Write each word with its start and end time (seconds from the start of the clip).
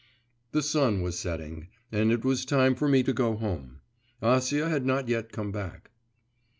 The 0.51 0.63
sun 0.63 1.03
was 1.03 1.19
setting, 1.19 1.67
and 1.91 2.11
it 2.11 2.25
was 2.25 2.43
time 2.43 2.73
for 2.73 2.87
me 2.87 3.03
to 3.03 3.13
go 3.13 3.35
home. 3.35 3.81
Acia 4.19 4.67
had 4.67 4.83
not 4.83 5.07
yet 5.07 5.31
come 5.31 5.51
back. 5.51 5.91